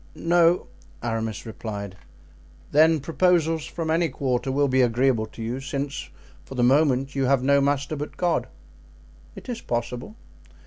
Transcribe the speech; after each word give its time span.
"No," 0.15 0.65
Aramis 1.03 1.45
replied. 1.45 1.95
"Then 2.71 3.01
proposals 3.01 3.67
from 3.67 3.91
any 3.91 4.09
quarter 4.09 4.51
will 4.51 4.67
be 4.67 4.81
agreeable 4.81 5.27
to 5.27 5.43
you, 5.43 5.59
since 5.59 6.09
for 6.43 6.55
the 6.55 6.63
moment 6.63 7.13
you 7.13 7.25
have 7.25 7.43
no 7.43 7.61
master 7.61 7.95
but 7.95 8.17
God?" 8.17 8.47
"It 9.35 9.47
is 9.47 9.61
possible." 9.61 10.15